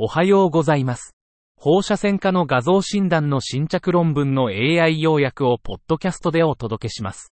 [0.00, 1.16] おはようございます。
[1.56, 7.32] 放射線科の画像診断の新着論文の AI 要約をポッドキャストでお届けします。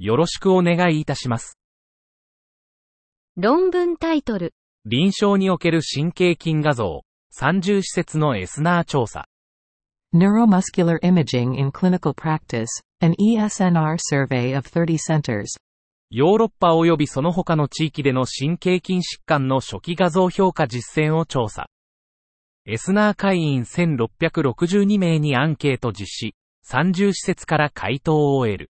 [0.00, 1.60] よろしくお願いいたします。
[3.36, 4.52] 論文タイトル、
[4.84, 7.02] 臨床における神経筋画像、
[7.38, 9.28] 30施設の ESNR 調査。
[10.12, 12.66] Neuromuscular Imaging in Clinical Practice,
[13.00, 15.46] an ESNR survey of 30 centers.
[16.12, 21.68] ヨーロッパ及びその他の地域での神経筋疾患の初期画像評価実践を調査。
[22.66, 26.34] ESNR 会員1662名にアンケート実施、
[26.68, 28.70] 30施設から回答を得る。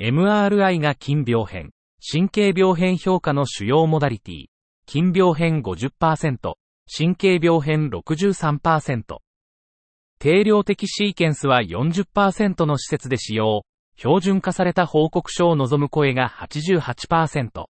[0.00, 1.72] MRI が筋病変、
[2.10, 4.46] 神経病変評価の主要モダリティ、
[4.86, 6.54] 筋病変50%、
[6.90, 9.18] 神経病変63%。
[10.18, 13.66] 定量的シーケンスは40%の施設で使用、
[14.00, 17.66] 標準化された報告書を望む声が88%。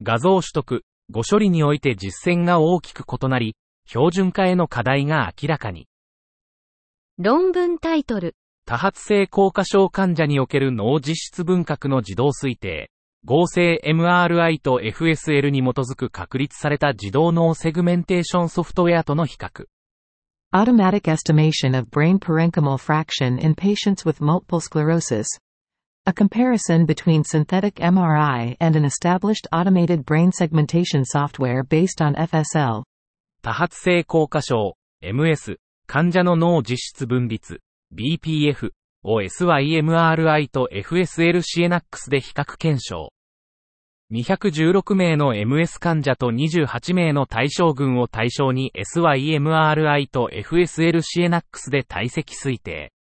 [0.00, 5.88] 画像取得、後処理において実践が大きく異なり、標準化への課題が明らかに。
[7.18, 12.92] 論文タイトル、多発性硬化症患者における脳実質分割の自動推定、
[13.24, 19.64] 合成 MRI と FSL に基づく確立された自動脳セグメンテーションソフトウェアとの比較。
[20.53, 25.27] Automatic estimation of brain parenchymal fraction in patients with multiple sclerosis.
[26.07, 32.83] A comparison between synthetic MRI and an established automated brain segmentation software based on FSL.
[33.43, 37.61] 多発性硬化症、MS、患者の脳実質分率、
[37.93, 38.71] BPF
[39.03, 43.11] を SYMRI と FSL-CNAX で比較検証。
[44.12, 52.92] 216名の MS 患者と28名の対象群を対象に SYMRI と FSL-CNAX で体積推定。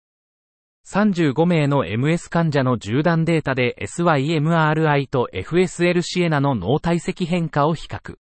[0.86, 8.16] 35名の MS 患者の縦断データで SYMRI と FSL-CNA の脳体積変化を比較。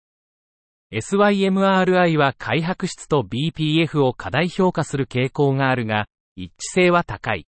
[0.92, 7.46] SYMRI は開白質と BPF を過大評価する傾向があるが、一致性は高い。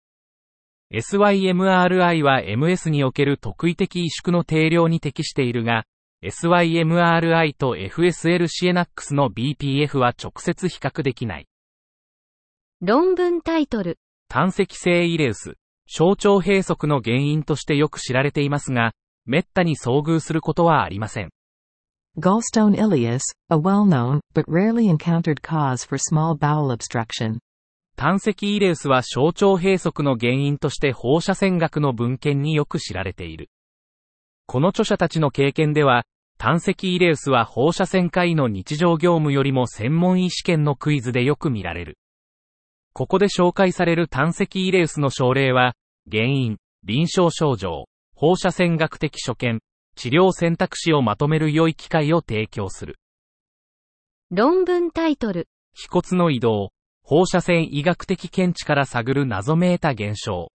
[0.93, 5.83] SYMRI は MS における特異的萎縮の定量に適しているが、
[6.23, 11.47] SYMRI と FSL-CNAX の BPF は直接比較できない。
[12.81, 13.97] 論文タイトル、
[14.29, 15.55] 単積性イレウス、
[15.87, 18.93] 小腸閉塞の原因としてよく知られていますが、
[19.25, 21.29] 滅多に遭遇することはありません。
[22.17, 27.39] Gallstone ileus, a well-known, but rarely encountered cause for small bowel obstruction.
[27.99, 33.49] 単積イレウスは小腸閉塞の原因として放射線学の文献によく知られている。
[34.45, 36.05] この著者たちの経験では、
[36.37, 41.97] 単積イレウスは放射線科医の日常業務よりも専門医試験のクイズでよく見られる。
[42.93, 45.73] ここで紹介される単積イレウスの症例は、
[46.07, 49.59] 原因、臨床症状、放射線学的所見、
[49.95, 52.99] 治療選択肢をまとめる良い機会を提供する。
[54.29, 56.69] 論文タイトル、皮骨の移動、
[57.09, 60.51] 放射線医学的見地から探る謎めいた現象。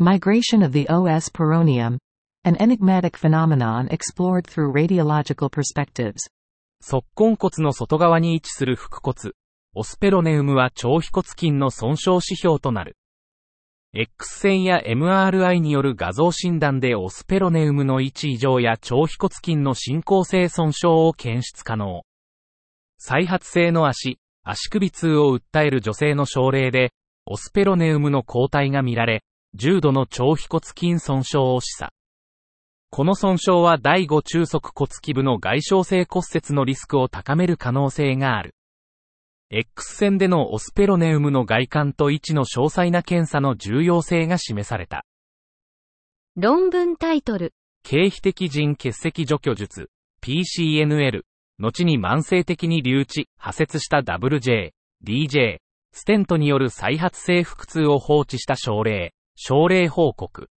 [0.00, 1.98] Migration of the OS peronium.
[2.42, 6.16] An enigmatic phenomenon explored through radiological perspectives.
[6.82, 9.30] 側根骨の外側に位置する腹骨。
[9.76, 12.96] オスペロネウムは腸皮骨筋の損傷指標となる。
[13.92, 22.02] X 線や MRI による画像診断でオスペロネウムの位置異常や腸皮骨筋の進行性損傷を検出可能。
[22.98, 26.92] 再発性の足、足首痛を訴える女性の症例で、
[27.26, 29.22] オスペロネウムの抗体が見られ、
[29.54, 31.88] 重度の腸皮骨筋損傷を示唆。
[32.90, 38.54] この損傷は第5中足骨基部の外傷性骨折のリスクを高める可能性がある。
[39.50, 45.04] X 線でのオスペロネウムの外観と位置の詳細な検査の重要性が示された。
[46.36, 47.52] 論文タイトル、
[47.82, 49.90] 経皮的腎結石除去術、
[50.22, 51.22] PCNL、
[51.60, 54.70] 後に慢性的に留置、破切した WJ、
[55.04, 55.58] DJ、
[55.92, 60.48] ステントによる再発性腹痛を放置した症例、症例報告。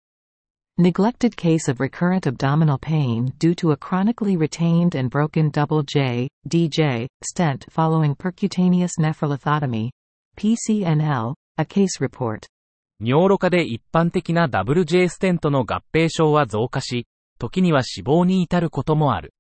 [0.79, 6.29] Neglected case of recurrent abdominal pain due to a chronically retained and broken double J,
[6.49, 9.91] DJ, stent following percutaneous nephrolithotomy.
[10.37, 12.47] PCNL, a case report.
[13.01, 17.09] 尿路下で一般的な WJ ステントの合併症は増加し、
[17.41, 19.35] 時には死亡に至ることもある。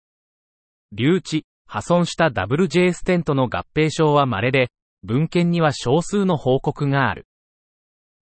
[0.90, 4.68] 留置、破損した WJ ステントの合併症は稀で、
[5.04, 7.24] 文献には少数の報告がある。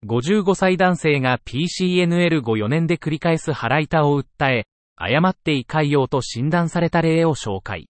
[0.07, 7.89] 55歳男性が PCNL 後4年で繰り返す腹痛を訴え、誤って胃潰瘍と診断された例を紹介。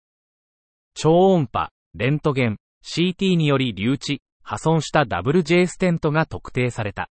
[0.95, 7.11] 超音波、レントゲン、CT により留置、破損した WJ ステントが特定された。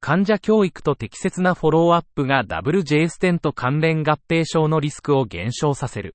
[0.00, 6.14] 患者教育と適切なフォローアップが WJ ステント関連合併症のリスクを減少させる。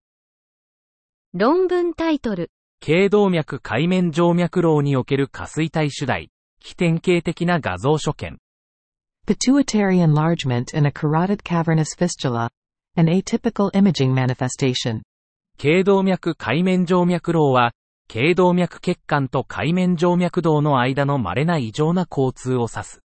[1.34, 6.32] 論文タイトル、頸動脈海面静脈瘻における下垂体主題、
[6.62, 8.38] 非典型的な画像所見。
[9.28, 12.50] Pituitary enlargement in a carotid cavernous fistula.
[12.96, 15.02] An atypical imaging manifestation.
[15.60, 17.74] 頸動脈海面静脈瘻は、
[18.08, 23.02] 頸動脈血管と海面静脈動の間の稀な異常な交通を指す。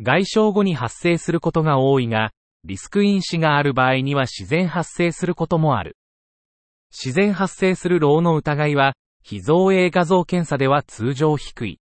[0.00, 2.30] 外傷後に発生することが多いが、
[2.64, 5.97] リスク因子がある場合には自然発生することもある。
[6.90, 11.80] 自然発生する瘻の疑いは、非造影画像検査では通常低い。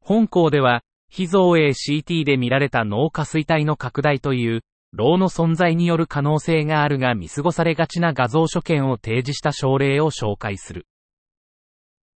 [0.00, 4.62] 本校では、非造影 CT で見られた脳下垂体の拡大という、
[4.92, 10.86] 瘻の存在による可能性があるが見過ごされがちな画像所見を提示した症例を紹介する。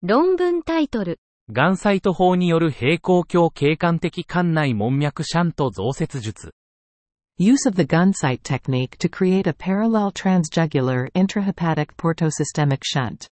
[0.02, 1.20] 論文タイトル。
[1.52, 6.54] ガンサイト法による平行鏡経管的管内門脈シャント増設術。
[7.42, 13.30] Use of the Gunsight technique to create a parallel transjugular intrahepatic portosystemic shunt.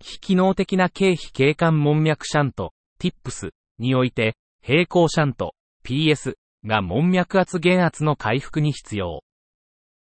[0.00, 3.50] 非機能的な経費経管門脈シャント、TIPS
[3.80, 6.34] において、平行シャント、PS
[6.64, 9.24] が門脈圧減圧の回復に必要。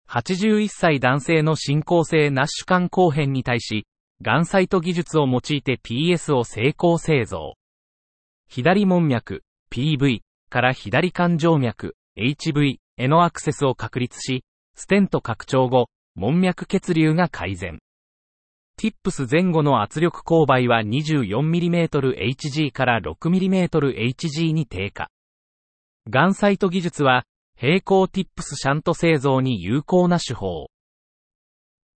[0.07, 3.87] 81歳男性の進行性ナッシュ管後編に対し、
[4.21, 7.55] ガンサイト技術を用いて PS を成功製造。
[8.47, 9.41] 左門脈、
[9.71, 10.19] PV
[10.51, 14.43] から左冠静脈、HV へのアクセスを確立し、
[14.75, 17.79] ステント拡張後、門脈血流が改善。
[18.77, 25.09] TIPS 前後の圧力勾配は 24mmHg から 6mmHg に低下。
[26.09, 27.23] ガンサイト技術は、
[27.57, 30.67] 平行 TIPS シャント製造に有効な手法。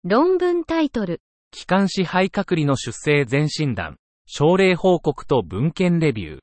[0.03, 1.21] 論文タイトル。
[1.51, 6.39] 気管支肺隔離の出生全診断、症例報告と文献レビュー。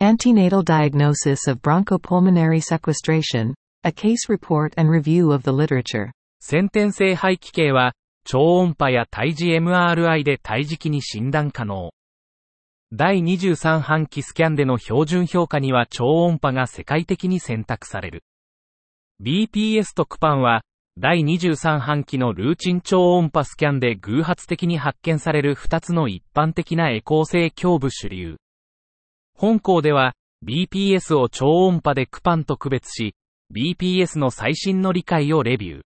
[0.00, 3.54] Antenatal diagnosis of bronchopulmonary sequestration.
[3.82, 6.10] A case report and review of the literature.
[6.38, 7.94] 先天性肺気系は、
[8.26, 11.90] 超音波や胎児 MRI で胎児期に診断可能。
[12.92, 18.22] 第23半期スキャンでの標準評価には超音波が世界的に選択される。
[19.22, 20.60] BPS とクパンは、
[20.98, 28.36] 第23半期のルーチン超音波スキャンで偶発的に発見される2つの一般的なエコー性胸部主流。
[29.34, 30.12] 本校では、
[30.44, 33.14] BPS を超音波でクパンと区別し、
[33.52, 35.82] BPS の最新の理解をレビュー。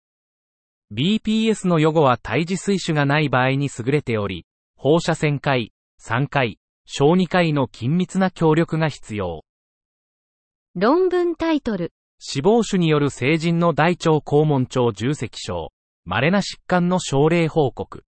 [0.91, 4.45] BPS の予後は胎児水腫がない場合に優れており、
[4.77, 9.43] 放射線回、3回、小児科医の緊密な協力が必要。
[10.73, 11.91] 論文タイトル。
[12.17, 15.71] 死亡種による成人の大腸肛門腸重積症、
[16.05, 18.03] 稀な疾患の症例報告。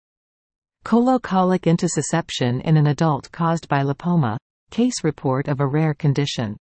[0.86, 4.38] Colocolic intussusception in an adult caused by lipoma.
[4.71, 6.56] Case report of a rare condition.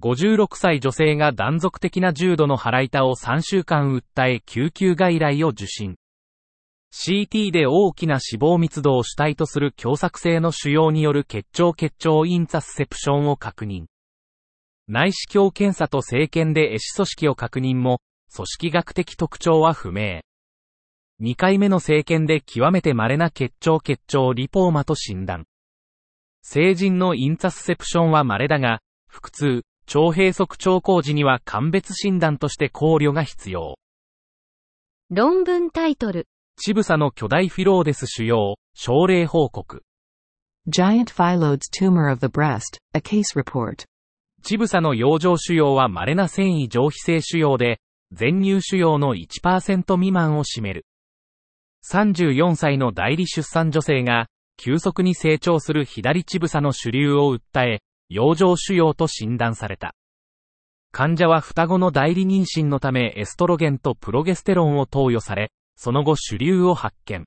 [0.00, 5.96] 56歳女性が断続的な重度の腹痛を3週間訴え救急外来を受診。
[6.92, 13.86] CT で大きな脂肪密度を主体とする狭窄性の腫瘍による結腸結腸インザスセプションを確認。
[14.86, 18.00] 内視鏡検査と生検で壊死組織を確認も、
[18.34, 20.20] 組織学的特徴は不明。
[21.20, 25.44] 2回目の生検で極めて稀な結腸結腸リポーマと診断。
[26.42, 29.62] 成人のインザスセプションは稀だが、腹痛、
[29.94, 33.78] 腸閉塞腸工時には鑑別診断として考慮が必要。
[35.10, 36.26] 論文タイトル。
[36.60, 39.82] チブサの巨大フィローデス腫瘍、症例報告。
[40.68, 42.78] Giant phyllodes tumor of the breast.
[42.92, 43.86] A case report.
[44.42, 47.80] チブサの養生腫瘍は稀な繊維上皮性腫瘍で、
[48.12, 50.84] 全乳腫瘍の1%未満を占める。
[51.90, 54.26] 34歳の代理出産女性が、
[54.58, 59.94] 急速に成長する左チブサの主流を訴え、養生腫瘍と診断された。
[60.92, 67.26] 患者は双子の代理妊娠のためエストロゲンとプロゲステロンを投与され、その後主流を発見。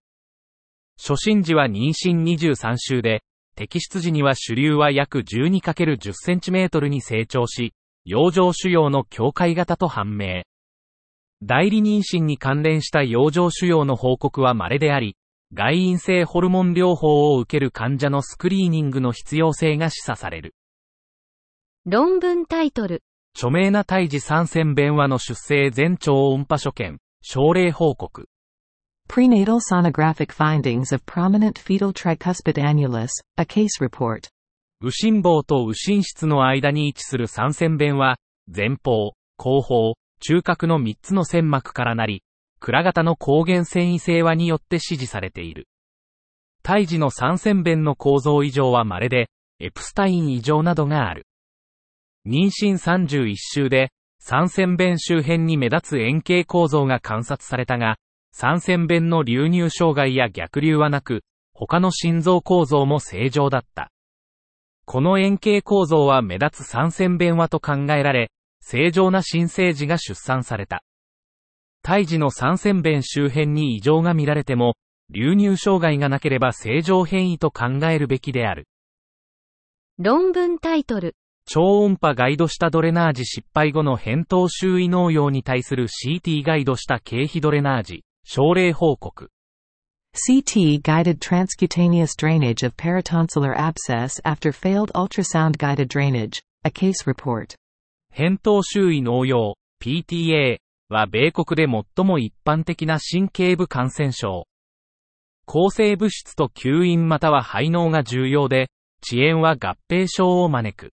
[0.98, 3.24] 初診時は妊娠23週で、
[3.56, 7.74] 摘出時には主流は約 12×10cm に成長し、
[8.04, 10.44] 養生腫瘍の境界型と判明。
[11.44, 15.16] 代理妊娠に関連した養生腫瘍の報告は稀であり、
[15.54, 20.56] 外因性ホルモン療法を受ける患者のスクリーニングの必要性が示唆される。
[21.88, 23.02] 論文タイトル。
[23.36, 28.28] 著名な胎児参戦弁話の出生全超音波所見、症例報告。
[29.10, 33.10] Prenatal sonographic findings of prominent fetal tricuspid annulus.
[33.38, 34.30] A case report.
[34.80, 42.22] 右心房と右心室の間に位置する三線弁は、前方、後方、中核の3つの線膜からなり、
[42.60, 45.68] 蔵型の抗原繊維性和によって指示されている。
[46.62, 51.26] 胎児の三線弁の構造異常は稀で、エプスタイン異常などがある。
[52.26, 57.98] 妊娠31週で、三線弁周辺に目立つ円形構造が観察されたが、
[58.32, 61.24] 三線弁の流入障害や逆流はなく、
[61.54, 63.92] 他の心臓構造も正常だった。
[64.86, 70.84] この円形構造は目立つ三線弁話と考えられ、正常な新生児が出産された。
[71.84, 74.76] 胎児の三線弁周辺に異常が見られても、
[75.10, 78.68] 流入障害がなければ正常変異と考えるべきである。
[79.98, 81.16] 論文タイトル。
[81.54, 89.30] 超音波ガイドしたドレナージ失敗後の扁桃周囲農用に対する CT ガイドした経費ドレナージ、症例報告。
[90.16, 97.56] CT guided transcutaneous drainage of peritonsillar abscess after failed ultrasound guided drainage, a case report.
[98.16, 100.56] 扁桃周囲農用、PTA
[100.88, 104.48] は米国で最も一般的な神経部感染症。
[105.46, 108.70] 抗生物質と吸引または排膿が重要で、
[109.06, 110.94] 遅延は合併症を招く。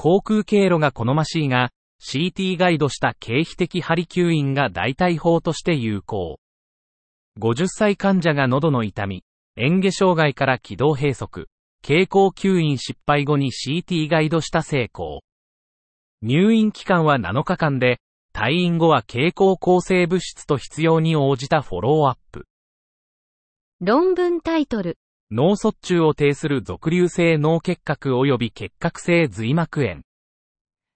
[0.00, 6.38] 航空経路が好ましいが、CT ガイドした経費的針吸引が代替法として有効。
[7.40, 9.24] 50歳患者が喉の痛み、
[9.56, 11.46] 嚥下障害から気道閉塞、
[11.82, 15.22] 経口吸引失敗後に CT ガイドした成功。
[16.22, 17.98] 入院期間は7日間で、
[18.32, 22.46] 退院後は経口抗生物質と必要に応じたフォローアップ。
[23.80, 24.96] 論文タイトル。
[25.30, 30.00] 脳卒中を呈する俗流性脳結核及び結核性髄膜炎。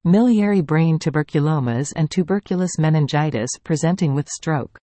[0.06, 4.80] Miliary brain tuberculomas and tuberculous meningitis presenting with stroke.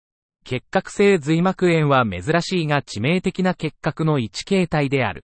[0.45, 5.25] 結核性髄膜炎は珍しいが致命的な結核の一形態である。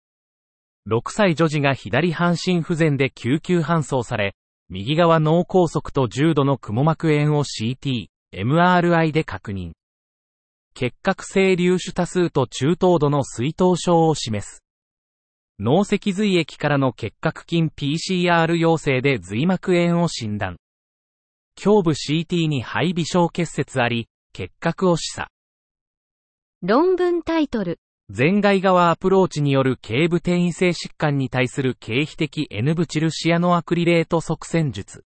[0.88, 4.34] 6歳女児が左半身不全で救急搬送され、
[4.70, 9.72] 右側脳梗塞と重度の雲膜炎を CT、MRI で確認。
[10.80, 14.62] 結核性粒子多数と中等度の水頭症を示す。
[15.58, 20.56] 脳脊髄液からの結核菌 PCR 陽性で髄膜炎を診断。
[21.60, 25.26] 胸部 CT に肺微小結節あり、結核を示唆。
[26.62, 27.80] 論文タイトル。
[28.16, 35.02] 前外側アプローチによる頸部転移性疾患に対する経費的 N ブチルシアノアクリレート側線術。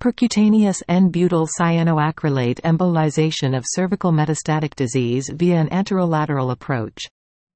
[0.00, 7.08] Percutaneous N-butyl cyanoacrylate embolization of cervical metastatic disease via an anterolateral approach.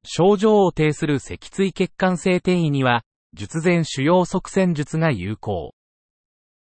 [0.05, 3.03] 症状を呈する脊椎血管性転移には、
[3.35, 5.75] 術前腫瘍塞栓術が有効。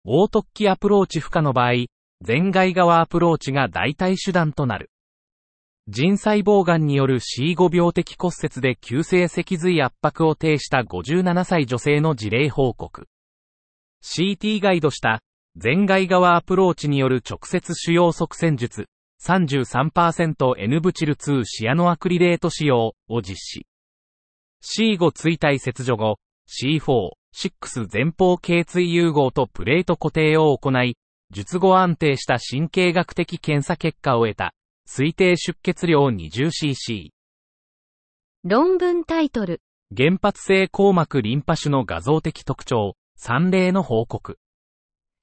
[0.03, 1.85] 大突起アプローチ不可の場合、
[2.25, 4.89] 前外側アプローチが代替手段となる。
[5.87, 13.07] 腎細胞癌による C5 病的骨折で急性脊髄圧迫を呈した57歳女性の事例報告。
[14.03, 15.21] CT ガイドした
[15.61, 18.87] 前外側アプローチによる直接腫瘍塞栓術
[19.23, 23.65] 33%N ブチル2シアノアクリレート使用を実施。
[24.61, 26.19] C5 椎体切除後、
[26.49, 30.97] C4、6前方頸椎融合とプレート固定を行い、
[31.31, 34.53] 術後安定した神経学的検査結果を得た。
[34.87, 37.09] 推定出血量 20cc。
[38.43, 39.61] 論文タイトル。
[39.95, 44.37] 原発性硬膜リンパ腫の画像的特徴、3例の報告。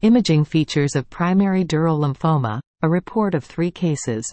[0.05, 4.25] Imaging features of primary dural lymphoma, a report of three cases.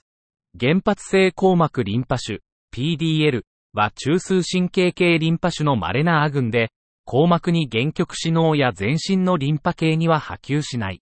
[0.60, 2.42] 原発性硬膜リンパ腫、
[2.74, 6.72] PDL は中枢神経系リンパ腫の稀な亜群で、
[7.06, 11.04] 硬膜に限局死脳や全身のリンパ系には波及しない。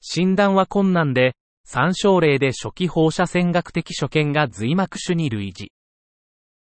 [0.00, 1.34] 診断は困難で、
[1.66, 5.70] 参照例で初期放射線学的所見が髄膜腫に類似。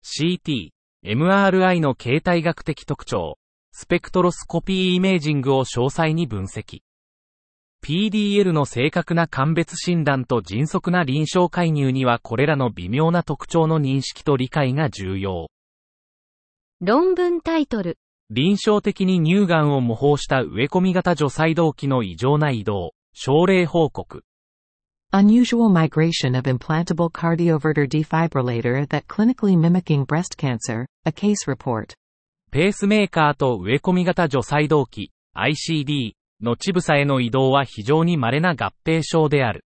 [0.03, 0.69] CT、
[1.05, 3.37] MRI の形態学的特徴、
[3.71, 6.79] スペクトロスコピーイメージングを詳細に分析。
[7.83, 15.49] PDL の正確な鑑別診断と迅速な臨床介入にはこれらの微妙な特徴の認識と理解が重要。
[16.79, 17.97] 論文タイトル。
[18.29, 24.23] 臨床的に乳がんを模倣した植え込み型除細動器の異常な移動、症例報告。
[25.11, 31.95] Unusual migration of implantable cardioverter defibrillator that clinically mimicking breast cancer, a case report.
[32.49, 36.13] ペースメーカーと植え込み型除細動器、ICD
[36.43, 39.65] の乳房への移動は非常に稀な合併症である。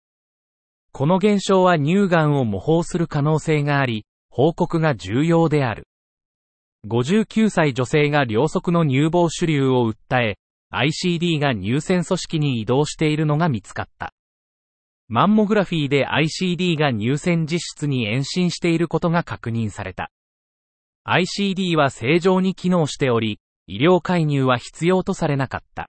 [0.92, 5.86] この現象は乳がんを模倣する可能性があり、報告が重要である。
[6.86, 10.36] 59歳女性が両側の乳房主流を訴え、
[10.72, 14.12] ICD が乳腺組織に移動しているのが見つかった。
[15.08, 20.10] マンモグラフィーで ICD が乳腺実質に延伸していることが確認された。
[21.06, 25.88] ICD は正常に機能しており、医療介入は必要とされなかった。